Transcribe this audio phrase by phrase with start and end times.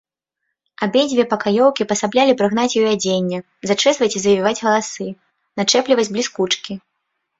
[0.85, 3.37] Абедзве пакаёўкі пасаблялі прыгнаць ёй адзенне,
[3.73, 5.07] зачэсваць і завіваць валасы,
[5.63, 6.73] начэпліваць бліскучкі.